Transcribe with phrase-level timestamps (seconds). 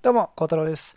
[0.00, 0.96] どうも、孝太郎です。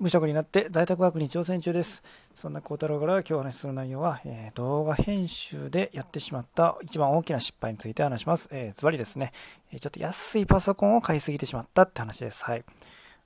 [0.00, 2.02] 無職になって在宅ワークに挑戦中です。
[2.34, 8.48] そんな孝太郎から今日お話しする内容は、えー、動画編集でやってしまった一番大きな失敗について話します。
[8.50, 9.32] えー、ズバリですね、
[9.70, 12.46] えちょっと安いパソコンを買いすぎてしまったって話です。
[12.46, 12.64] はい。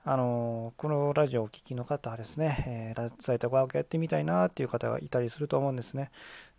[0.03, 6.11] あのー、このラジオをお聞きの方はですね、えー、在宅ワークやってみたいなっていう方がいたりすると思うんですね。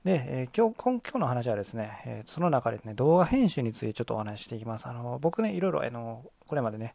[0.03, 4.89] で、えー、今日、今日の話はですね、えその中でね、動画編集についてちょっとお話ししていきます。
[4.89, 6.95] あの僕ね、いろいろ、あのこれまでね、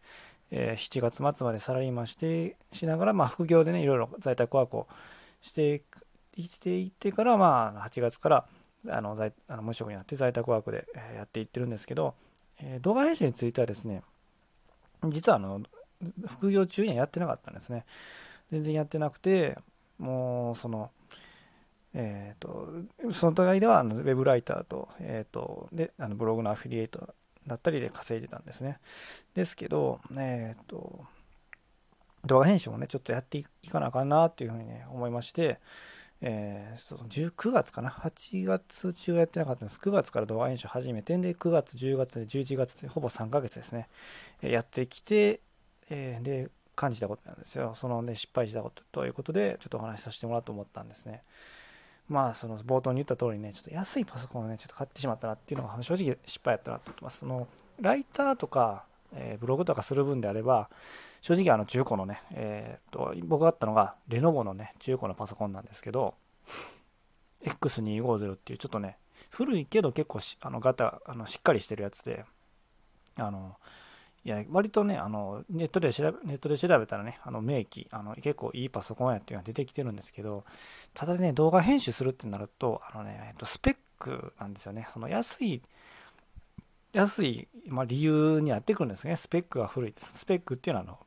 [0.52, 4.88] え7月末までサラリーマンしてしながら、まあ、副業でね、いろいろ在宅ワークを
[5.42, 5.82] して
[6.36, 8.46] 生きていってから、まあ、8月から
[8.90, 12.16] あの在あの無職になって在宅ワークでやっていってるんですけど、
[12.62, 14.04] え動画編集についてはですね、
[15.08, 15.62] 実はあの
[16.28, 17.86] 副業中にはやってなかったんですね。
[18.52, 19.58] 全然やってなくて、
[19.98, 20.92] もうその、
[21.94, 27.14] えっ、ー、と、その互いではあのウェブライターと、えっ、ー、と、で、あのブログのアフィリエイト
[27.48, 28.80] だったりで稼いでたんですね。
[29.34, 31.06] ですけど、えっ、ー、と、
[32.26, 35.60] 動画編集もね、ちょっとやっていかなあかんなっていうふうにね、思いまして、
[36.22, 39.80] えー、9月かな ?8 月中はやってなかったんです。
[39.80, 43.90] 9月から動画編集始めて、で、9月、10月、11月、ほぼ3ヶ月ですね、
[44.42, 45.42] やってきて、
[45.90, 47.74] えー、で、感じたことなんですよ。
[47.76, 51.22] そのね、失敗したことということで、ちょっとお話しさせてもらおうと思ったんですね。
[52.10, 57.20] まあ、その冒頭に言った通りね、ちょっと安いパソコンをね、ちょっと買ってしまったなっていうのが正直失敗やったなと思ってます。
[57.20, 57.48] その
[57.80, 60.70] ライターとか、えー、ブログとかする分であれば、
[61.22, 66.16] 正直あの中古のね、えー、と僕があったのがレノボのね、中古のパソコンなんですけど、
[67.46, 68.98] X250 っていうちょっとね、
[69.30, 72.26] 古いけど結構あのガタあのしっかりしてるやつで、
[73.16, 73.58] あの、
[74.24, 80.46] いや、割とね、あの、ネットで調べ、ネットで調べたらね、あの、名機、あの、結構いいパソコンやっていうのが出てきてるんですけど、
[80.94, 84.86] ただね、動画編集するってなると、あのね、えっと、スペックなんですよね。
[84.88, 85.62] その安い、
[86.94, 89.16] 安い、まあ、理由にやってくるんですね。
[89.16, 90.20] スペックが古いです。
[90.20, 90.98] スペックっていうのは、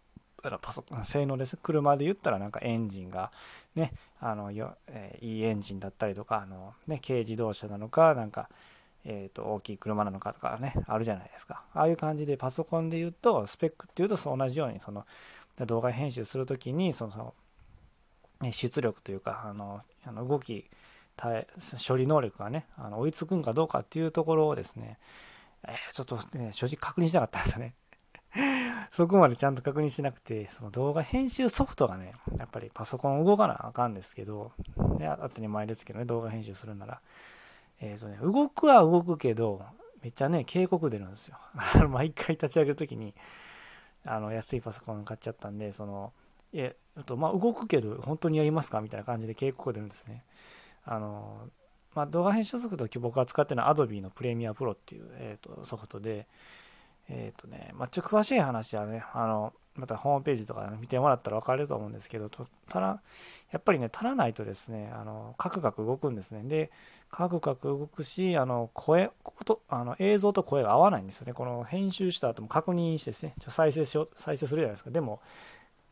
[0.42, 1.56] あの、パソコン、性能です。
[1.56, 3.30] 車で言ったらなんかエンジンが、
[3.76, 8.48] ね、あの、よえー、いいエンジンだったりとか、あの、ね、軽自動車なのか、なんか、
[9.04, 15.04] えー、と大きい車なのかとかねあるじゃないですかああいう感じでパソコンで言うとスペックっていうと同じようにその
[15.66, 17.34] 動画編集するときにその
[18.50, 20.64] 出力というかあのあの動き
[21.86, 24.98] 処理能力がねあの追いつくんかどうかっていうところをですね、
[25.68, 27.74] えー、ちょっと、ね、正直確認しなかったんですよね
[28.90, 34.52] そこまでちゃんと確認しなくて、その動画編集ソフトがね、やっぱりパソコン動かなあかんですけど、
[34.98, 37.00] ね、当たり前ですけどね、動画編集するなら。
[37.84, 39.62] えっ、ー、とね、動くは動くけど、
[40.02, 41.38] めっちゃね、警告出るんですよ。
[41.88, 43.14] 毎回立ち上げるときに、
[44.04, 46.12] あの、安いパソコン買っちゃったんで、その、
[46.54, 48.80] えっと、まあ、動くけど、本当にやりますか？
[48.80, 50.24] みたいな感じで警告出るんですね。
[50.84, 51.50] あの、
[51.94, 56.26] まあ、動画編集ソフト、僕が使ってるのは Adobe のプレミアプロっていう、えーと、ソフトで、
[57.08, 63.02] えっ、ー、とね、まあ、ちょっと詳しい話はね、あの、またホームページとか見てもらったら分かると思うんですけど、ただ、
[63.50, 66.42] やっぱりね、足らないとですね、あの、カクカク動くんですね。
[66.44, 66.70] で、
[67.10, 71.32] カクカク動くし、あの、声、ことあの映像と声が合わないんですよね。
[71.32, 74.90] この編集した後も確認してですね、ちょ再生しよう、再生するじゃないですか。
[74.90, 75.20] でも、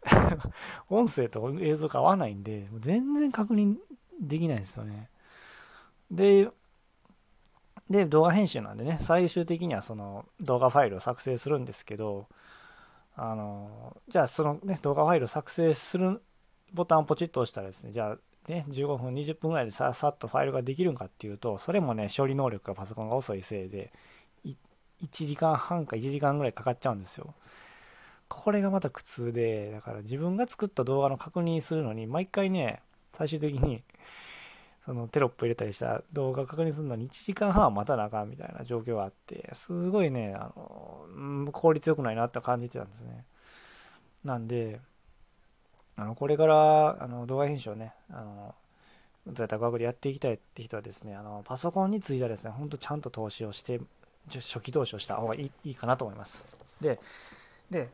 [0.89, 3.77] 音声と映像が合わないんで、全然確認
[4.21, 5.11] できないんですよね。
[6.11, 6.51] で、
[7.91, 12.29] で、動画編集なんでね、最終的にはその動画ファイルを作成するんですけど、
[13.17, 16.23] あのじゃあそのね動画ファイルを作成する
[16.73, 23.93] ボタンをポチッと押したらですねじゃあね15分20分ぐらいでささっとファイルができるんかっていうとそれもね処理能力がパソコンが遅いせいで
[24.45, 27.35] 1時間半か1時間ぐらいかかっちゃうんですよ。
[28.29, 32.81] これがまた苦痛でだから自分が作った動画の確認するのに毎回ね
[33.13, 33.83] 最終的に
[34.85, 43.25] そのテロップ入れたりした動画確認するのに1時間半は待たなあかんみたいな状況があって、すごいね、あの、効率よくないなって感じてたんですね。
[44.25, 44.81] なんで、
[45.97, 48.55] あの、これから、あの、動画編集をね、あの、
[49.29, 53.81] 在宅ワークでやっていきたいって人はですね、あの、パソコンについてはですね、ほんとちゃんと投資をして、
[54.33, 56.47] 初期投資をした方がいいいいかなと思います。
[56.81, 56.99] で、
[57.71, 57.89] で、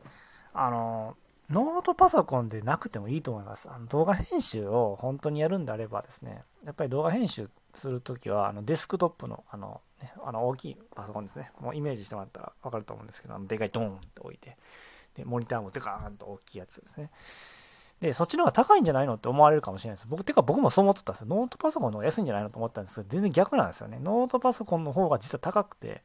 [0.53, 1.15] あの、
[1.49, 3.69] ノートパソコンでなくてもいいと思います。
[3.71, 11.51] あの動画編集を本当にやるんであればですね、やっぱり動画編集するときはあのデスクトップのあの、ね、あの大きいパソコンですね。
[11.59, 14.57] もうイメージしてもらったら分かると思うんですけど、あのでかいドーンって置いて、
[15.15, 17.09] で、モニターもデカーンと大きいやつですね。
[17.99, 20.07] で、そっちの方が高いんじゃないのって思われるかもしれないです。
[20.07, 21.27] 僕、てか僕もそう思ってたんですよ。
[21.29, 23.99] ノートパソコンの方が安いんじゃないのと思ったんですけど、全然逆なんですよね。
[24.01, 26.03] ノートパソコンの方が実は高くて、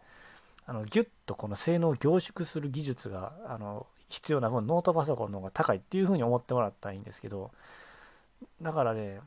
[0.67, 7.51] あのギュッとこの性能を凝縮する技術があの必要な分ノートパソコンの方が高いっていうふうに思ってもらったらいいんですけど
[8.63, 9.19] だからね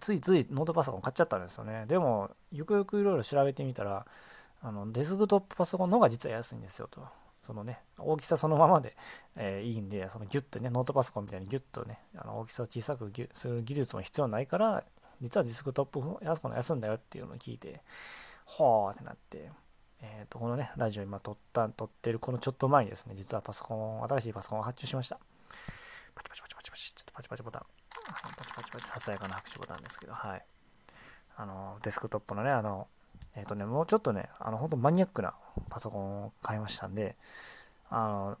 [0.00, 1.86] ついついノートパソコン買っちゃったんですよね。
[1.86, 4.06] でもよくよくいろいろ調べてみたら
[4.62, 7.00] あのデスクトップパソコンの方が実は安いんですよと。
[7.48, 8.94] そのね、大きさそのままで、
[9.34, 14.84] えー、いいんで、そのギュッとね、ノートパソコンみたいにギュッとね、あの大きさを小さくする技術も必要ないから、
[15.22, 17.80] 実はディスクトップ安くの安いんだよっていうのを聞いて、
[18.44, 19.50] ほーってなって、
[20.02, 25.18] えっ、ー、と、このね、ラジオ今撮った、撮ってるこのちょっと前にですね、実はパソコン、新しいパソコンを発注しました。
[26.14, 27.62] パチパチパチパチパチ、ちょっとパチパチボタン。
[28.38, 30.44] パチパチパチ、ささやかな拍手ボタンですけど、はい。
[31.36, 32.88] あの、デスクトップのね、あの、
[33.36, 35.34] えっ、ー、とね、もうちょっとね、あの、本当マニアックな
[35.70, 37.16] パソコンを買いましたんで、
[37.90, 38.38] あの、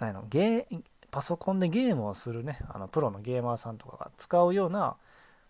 [0.00, 0.82] あのゲー
[1.12, 4.96] パソコンでゲームをするね、あのプロのゲーマーさんとかが使うような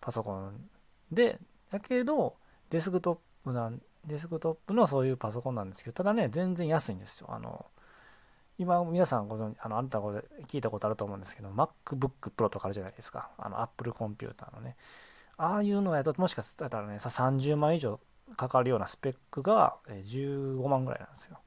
[0.02, 0.68] パソコン
[1.10, 1.38] で、
[1.70, 2.36] だけど、
[2.68, 7.28] デスクトップなんデスクトップのそういうパソコンなんですけど、ただね、全然安いんですよ。
[7.30, 7.66] あの、
[8.58, 13.30] 今、皆さんご存あの、あなたこで聞いたことあると思うんですけど、MacBook Pro とかあるじゃないですか。
[13.38, 14.76] あの、Apple コンピューターのね。
[15.36, 17.98] ああいうのやと、もしかしたらね、さ30万以上
[18.36, 21.38] かかるようなスペックが15万ぐらいなんですよ。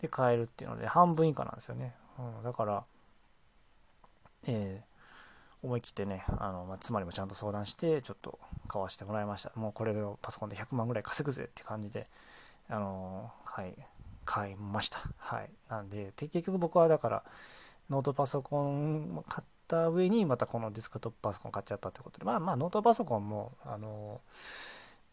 [0.00, 1.94] で、買えるっていうので、半分以下なんですよね。
[2.18, 2.84] うん、だから、
[4.46, 4.95] えー
[5.66, 9.52] 思い切ってね、あの、まあ、妻にもちゃんと相談して、ちょっと買わしてもらいました。
[9.56, 12.08] もうこれをパソコンで100万ぐらい稼ぐぜって感じで、
[12.68, 13.74] あの、はい、
[14.24, 14.98] 買いました。
[15.18, 15.50] はい。
[15.68, 17.24] なんで、結局僕はだから、
[17.90, 24.20] ノートパソコン買った上に、またこのディスクトップパソコン買っちゃったってことで、まあまあ、ノートパソコンも、あの、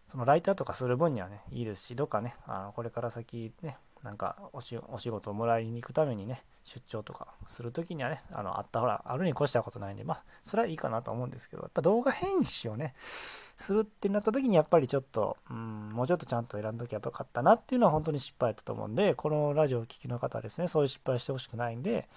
[0.08, 4.78] そのライターとかする分にはね、いいですし、どっかね、あのこれから先ね、なんかお仕
[5.10, 22.08] 事をもらいに行くためにね、出張とかするときにはね、あの、あったほら、あるに越したことないんで、まあ、それはいいかなと思うんですけど、やっぱ動画編集をね、するってなった時にやっぱりちょっと、うん、もうちょっとちゃんと選んどきゃよかったなっていうのは本当に失敗だったと思うんで、このラジオを聴きの方はですね、そういう失敗してほしくないんで、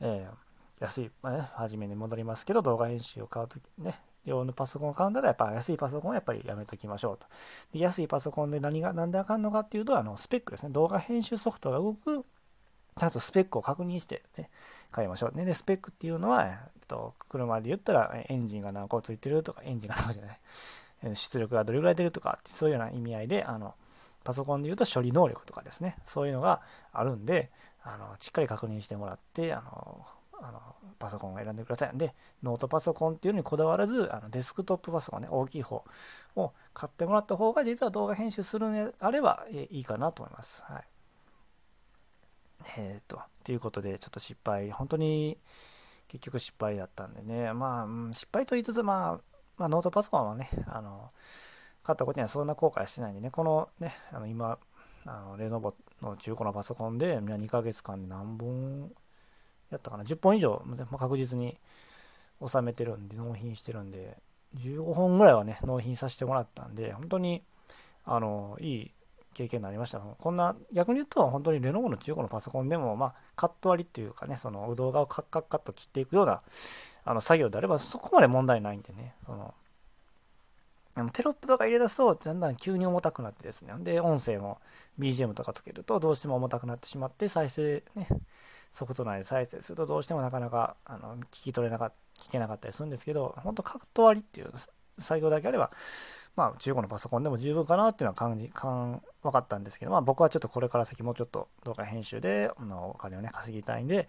[0.00, 3.94] えー、安い、まあね、初めに戻りますけど、動画編集を買うときね、
[4.28, 7.26] 用のパソコンを買うんだったら、やっぱ安いパソコンはやっぱりやめときましょうと。
[7.72, 10.72] で安いパソコンで何が、なんであかんのかっていうと、あの、スペックですね。
[10.72, 12.24] 動画編集ソフトが動く
[12.98, 14.50] ちゃんとスペックを確認して、ね、
[14.90, 15.36] 買いましょう。
[15.36, 20.32] ね、で、スペックっていうのは、えっと、車で言ったらエンジンが何個ついてるとか、エンジンが何個じゃな
[21.12, 23.74] い、出力がどれぐらい出るとか、そういうような意味合いで、あの、
[24.24, 26.60] パソコンで言うと処理能力とかですね、そういうのが
[26.92, 27.50] あるんで、
[27.82, 30.04] あの、しっかり確認してもらって、あの、
[30.40, 30.60] あの
[30.98, 31.96] パソコンを選んでください。
[31.96, 35.84] で、ノートパソコンっていうのにこだわらず、あのデスクトップパソコンね、大きい方
[36.36, 40.62] を買ってもらった方が、実は動画編集するのであれば、えいいかなと思います。
[40.64, 40.84] はい。
[42.78, 45.38] えっ、ー、と、ということで、ちょっと失敗、本当に
[46.08, 49.20] 結局失敗だったんでね、まあ、失敗と言いつつ、まあ、
[49.56, 51.10] まあ、ノートパソコンはね、あの、
[51.82, 54.58] 買ったことにはそんな後悔はしてないんでね、このね、あの今、
[55.06, 58.90] あのレノボの中古のパソコンで、2ヶ月間で何本
[59.70, 61.58] やったかな、10本以上、まあ、確実に
[62.46, 64.16] 収めてるんで、納品してるんで、
[64.56, 67.42] 15本ぐらいはね、納品させてもらったんで、本当に、
[68.04, 68.90] あの、いい
[69.34, 69.98] 経験になりました。
[69.98, 76.42] こんな、逆に言うと、本当にレノボの中古のパソコンでも、まあ、カット割りっていうかね、その動画をカッカッカッと切っていくような、
[77.04, 79.54] あの、作業であれば、そこまで問題ないんでね、その、
[80.98, 83.72] でもテロップとか入れ出すと、だんだん急に重たくなってですね。
[83.78, 84.58] で、音声も
[84.98, 88.08] BGM とかつけると、どうしても重たくなってしまって、再生、ね、
[88.72, 94.52] ソフト内で再生すると、どうしてもなかなか、あの、聞き取れなかった、聞けなかったりするんですけど、本当カット割りっていう
[94.98, 95.70] 作業だけあれば、
[96.34, 104.08] まあ、中古のパソコンでも十分かなっていうのは感じ、感、分かったんですけど、まあ僕はちょっとこれから先もうちょっと動画編集で、お金をね、稼ぎたいんで、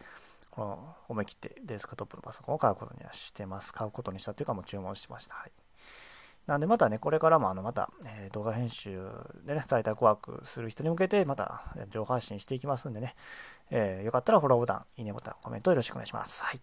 [0.50, 3.74] この思い切ってデスクトップのパソコンを買うことにはしてます。
[3.74, 5.36] 買うことにしたというかもう注文しました。
[5.36, 5.52] はい。
[6.50, 9.00] なんでまたね、これからもあのまた、え、動画編集
[9.46, 13.14] でね、在宅ワークする人に向けてまた情報発信していきますんでね、
[13.70, 16.44] えー、よかったらフォローボタン、いいねボタン、コメントよろしくお願いします。
[16.44, 16.62] はい。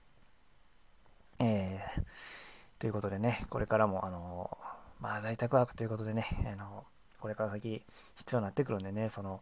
[1.39, 4.59] えー、ということでね、これからもあの
[4.99, 6.85] まあ、在宅ワークということでね、あの、
[7.21, 7.85] これから先
[8.17, 9.41] 必要になってくるんでね、その、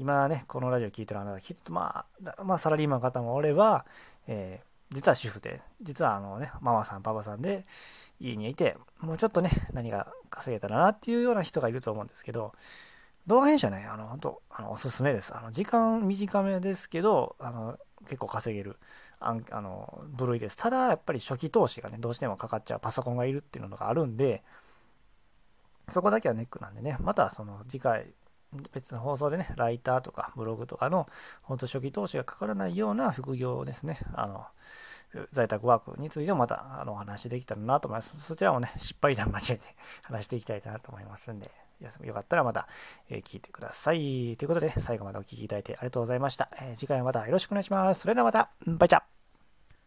[0.00, 3.86] 今ね、このラジオ聞いてるあなた、きっとまあ、まあ、サラリーマンの方もおれば、
[4.26, 7.64] えー、実は主婦で、実はあのね、ママさん、パパさんで、
[8.20, 12.54] 家にいて、もうちょっとね、何が稼げたらなっていうような人がいると思うんですけど、
[13.26, 15.36] 動画編集はね、あの、本当あの、おすすめです。
[15.36, 18.76] あの、時間短めですけど、あの、結構稼げる、
[19.18, 20.56] ああの、部類です。
[20.56, 24.44] ただ、やっぱり初期投資がね、どうしてもかかっちゃうパソコンがいるっていうのがあるんで、
[25.88, 28.12] そこだけはネックなんでね、またその次回、
[28.72, 31.08] 別の放送でね、ライターとかブログとかの、
[31.42, 34.46] 本当初期投資がかからないような副業ですね、あの、
[35.32, 38.20] 在宅ワークについてもまたあのお話できたらなと思います。
[38.20, 41.50] そちらもね、失敗談交えて 話していきたいなと思いますんで、
[42.02, 42.68] よかったらまた、
[43.08, 44.36] えー、聞いてください。
[44.36, 46.48] ということで、最後までお聴きいただいてありがとうございました。
[46.60, 48.02] えー、次回はまたよろしくお願いします。
[48.02, 49.15] それではまた、バイチャ